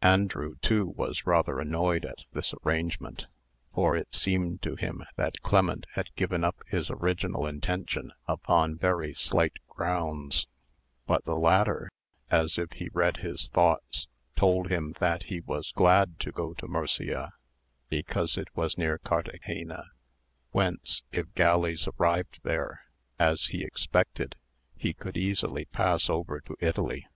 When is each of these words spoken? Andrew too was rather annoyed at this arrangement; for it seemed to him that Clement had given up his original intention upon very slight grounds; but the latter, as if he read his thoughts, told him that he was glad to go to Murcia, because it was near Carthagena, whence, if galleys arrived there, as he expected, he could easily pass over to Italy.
Andrew 0.00 0.54
too 0.62 0.86
was 0.96 1.26
rather 1.26 1.60
annoyed 1.60 2.06
at 2.06 2.22
this 2.32 2.54
arrangement; 2.64 3.26
for 3.74 3.94
it 3.94 4.14
seemed 4.14 4.62
to 4.62 4.76
him 4.76 5.04
that 5.16 5.42
Clement 5.42 5.84
had 5.92 6.08
given 6.14 6.42
up 6.42 6.62
his 6.66 6.88
original 6.88 7.46
intention 7.46 8.10
upon 8.26 8.78
very 8.78 9.12
slight 9.12 9.58
grounds; 9.68 10.46
but 11.06 11.26
the 11.26 11.36
latter, 11.36 11.90
as 12.30 12.56
if 12.56 12.70
he 12.72 12.88
read 12.94 13.18
his 13.18 13.48
thoughts, 13.48 14.06
told 14.36 14.70
him 14.70 14.94
that 15.00 15.24
he 15.24 15.40
was 15.40 15.70
glad 15.72 16.18
to 16.18 16.32
go 16.32 16.54
to 16.54 16.66
Murcia, 16.66 17.34
because 17.90 18.38
it 18.38 18.48
was 18.56 18.78
near 18.78 18.96
Carthagena, 18.96 19.90
whence, 20.52 21.02
if 21.12 21.34
galleys 21.34 21.86
arrived 21.98 22.40
there, 22.42 22.84
as 23.18 23.48
he 23.48 23.62
expected, 23.62 24.34
he 24.78 24.94
could 24.94 25.18
easily 25.18 25.66
pass 25.66 26.08
over 26.08 26.40
to 26.40 26.56
Italy. 26.60 27.06